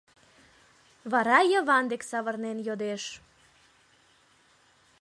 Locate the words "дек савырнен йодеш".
1.91-3.03